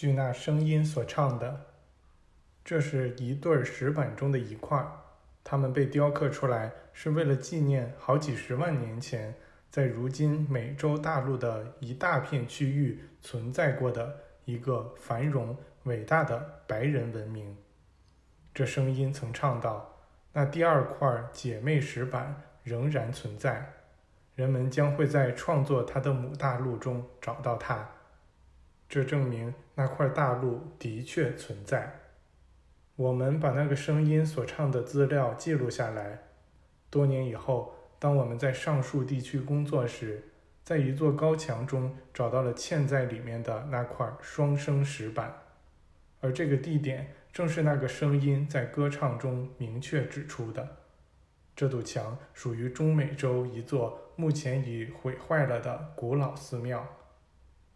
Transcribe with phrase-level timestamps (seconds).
[0.00, 1.66] 据那声音所唱的，
[2.64, 4.80] 这是一对石板中的一块，
[5.42, 9.34] 它们被雕刻出来是为了纪念好几十万年前
[9.68, 17.56] 在如今美洲大陆的一大片区域存在过的一个繁荣伟大的白人文明。
[18.54, 19.96] 这声音曾唱道
[20.32, 23.72] ：“那第二块姐妹石板仍然存在，
[24.36, 27.97] 人们将会在创作它的母大陆中找到它。
[28.88, 32.00] 这证明那块大陆的确存在。
[32.96, 36.20] 我们把那个声音所唱的资料记录下来。
[36.90, 40.24] 多年以后，当我们在上述地区工作时，
[40.64, 45.32] 在一座高墙中找到了嵌在里面的那块双生石板，
[46.20, 50.66] 而这个地点。”正是那个声音在歌唱中明确指出的，
[51.54, 56.84] 这堵墙属于中美洲一座目前已毁坏了的古老寺庙。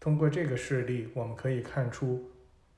[0.03, 2.29] 通过这个事例，我们可以看出，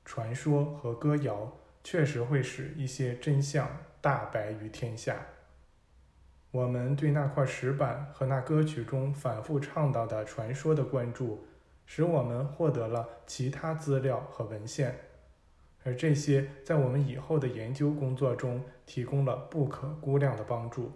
[0.04, 1.50] 传说和歌谣
[1.82, 3.66] 确实会使一些真相
[4.02, 5.16] 大白于天下。
[6.50, 11.46] 我们对那块石板和那歌曲中反复唱到的传说的关注，
[11.86, 14.94] 使我们获得了其他资料和文献。
[15.82, 20.92] 而这些在我们以后的研究工作中提供了不可估量的帮助。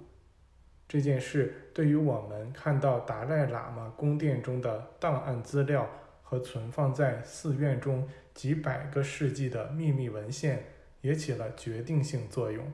[0.87, 5.89] 这件事对于我们看到达赖喇嘛宫殿中的档案资料
[6.29, 10.67] 和存放在寺院中几百个世纪的秘密文献
[11.01, 12.71] 也起了决定性作用。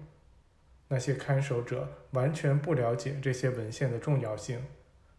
[0.89, 4.61] 那些看守者完全不了解这些文献的重要性，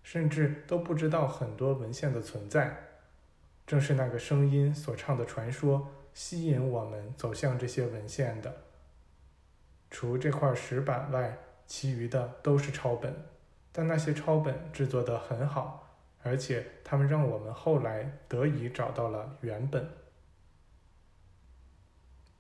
[0.04, 2.76] 甚至都不知道很多文献的存在。
[3.66, 5.90] 正是那个声音所唱的传说。
[6.14, 8.54] 吸引我们走向这些文献的，
[9.90, 13.14] 除这块石板外，其余的都是抄本。
[13.72, 15.85] 但那些抄本制作得很好，
[16.26, 19.88] 而且他们让我们后来得以找到了原本。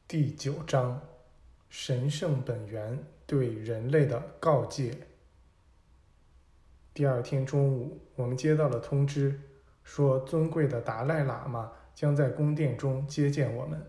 [0.07, 0.99] 第九章：
[1.69, 2.97] 神圣本源
[3.27, 4.97] 对人类的告诫。
[6.95, 9.39] 第二天中午，我们接到了通知，
[9.83, 11.71] 说尊贵的达赖喇嘛。
[11.93, 13.81] 将在宫殿中接见我们。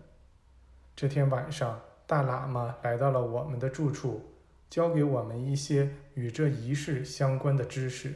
[0.95, 4.21] 这天晚上，大喇嘛来到了我们的住处，
[4.69, 8.13] 教给我们一些与这仪式相关的知识。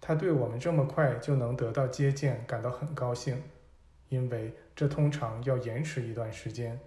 [0.00, 3.42] 他对我们这么快就能得到接见感到很高兴，
[4.08, 6.80] 因为这通常要延迟一段时间。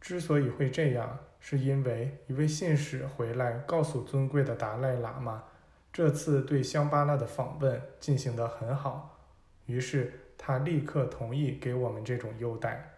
[0.00, 5.44] 之所以会这样，是因为一位信使回来告诉尊贵的达赖喇嘛，
[5.92, 9.18] 这次对香巴拉的访问进行得很好，
[9.66, 10.20] 于是。
[10.36, 12.96] 他立刻同意给我们这种优待，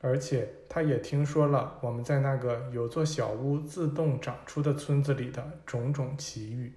[0.00, 6.70] 而且他也听说了我们在那个有座小屋自动长出的村子里的种种奇遇。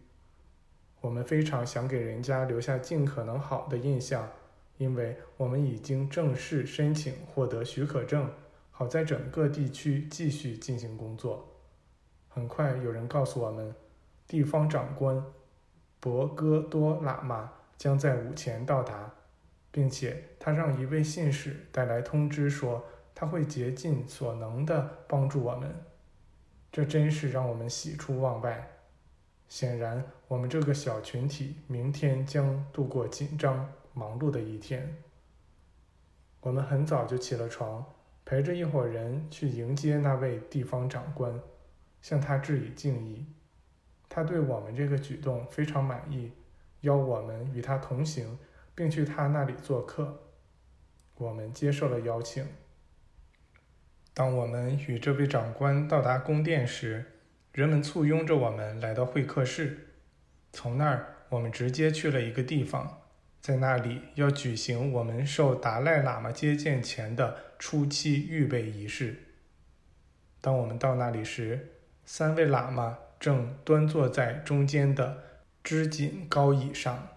[1.02, 4.30] 我们非常想给人家留下尽可能好的印象，
[4.78, 8.30] 因为我们已经正式申请获得许可证，
[8.72, 11.47] 好在整个地区继续进行工作。
[12.28, 13.74] 很快有人告诉我们，
[14.28, 15.24] 地方长官
[16.00, 19.13] 博戈多喇嘛将在午前到达。
[19.69, 25.72] 并且他让一位信使带来通知，说他会竭尽所能地帮助我们。
[26.72, 28.77] 这真是让我们喜出望外。
[29.50, 34.96] 显然，我们这个小群体明天将度过紧张忙碌的一天。
[36.41, 37.86] 我们很早就起了床，
[38.25, 41.40] 陪着一伙人去迎接那位地方长官，
[42.02, 43.25] 向他致以敬意。
[44.09, 46.31] 他对我们这个举动非常满意，
[46.81, 48.38] 邀我们与他同行。
[48.78, 50.19] 并去他那里做客，
[51.16, 52.47] 我们接受了邀请。
[54.13, 57.03] 当我们与这位长官到达宫殿时，
[57.57, 59.88] 人们簇拥着我们来到会客室。
[60.53, 63.01] 从那儿，我们直接去了一个地方，
[63.41, 69.16] 在那里要举行我们受达赖喇嘛接见前的初期预备仪式。
[70.40, 75.24] 当我们到那里时，三位喇嘛正端坐在中间的
[75.63, 77.07] 织锦高椅上。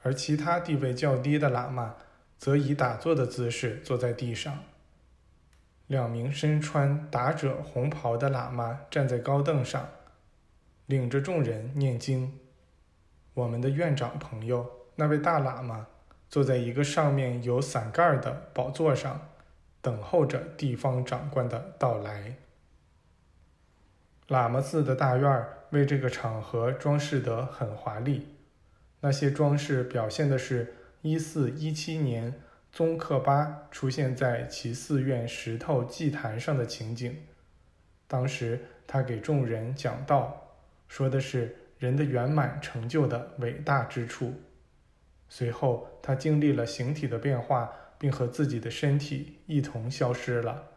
[0.00, 1.96] 而其他地位较低的喇嘛
[2.38, 4.64] 则以打坐的姿势坐在地上。
[5.88, 9.88] 两名身穿打者红袍的喇嘛站在高凳上，
[10.86, 12.38] 领着众人念经。
[13.34, 15.86] 我们的院长朋友那位大喇嘛
[16.28, 19.30] 坐在一个上面有伞盖的宝座上，
[19.80, 22.34] 等候着地方长官的到来。
[24.28, 28.36] 喇嘛寺的大院为这个场合装饰得很华丽。
[29.00, 32.42] 那些装饰表现的是1417年
[32.78, 37.24] 宗喀巴出现在其寺院石头祭坛上的情景。
[38.06, 40.54] 当时他给众人讲道，
[40.86, 44.32] 说的是人的圆满成就的伟大之处。
[45.28, 50.68] 随后，他经历了形体的变化，并和自己的身体一同消失了。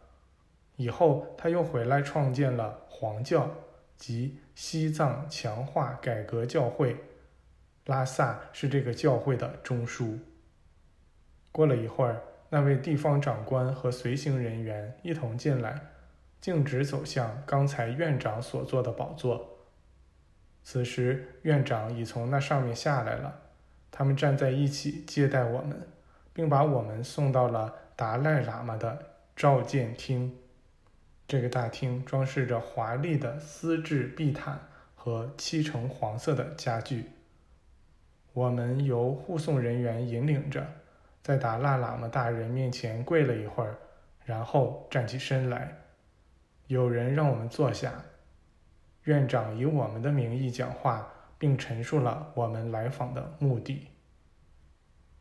[0.74, 3.48] 以后，他又回来创建了黄教，
[3.96, 6.96] 即西藏强化改革教会。
[7.86, 10.18] 拉萨是这个教会的中枢。
[11.52, 15.78] 过了一会儿，那位地方长官和随行人员一同进来，
[16.40, 19.58] 径直走向刚才院长所坐的宝座。
[20.64, 23.40] 此时，院长已从那上面下来了。
[23.90, 25.86] 他们站在一起接待我们，
[26.32, 30.34] 并把我们送到了达赖喇嘛的召见厅。
[31.28, 34.60] 这个大厅装饰着华丽的丝质地毯
[34.94, 37.10] 和漆成黄色的家具。
[38.32, 40.66] 我们由护送人员引领着，
[41.22, 43.76] 在达赖喇嘛大人面前跪了一会儿，
[44.24, 45.72] 然后站起身来。
[46.66, 47.92] 有人让我们坐下。
[49.04, 51.08] 院长以我们的名义讲话，
[51.38, 53.91] 并陈述了我们来访的目的。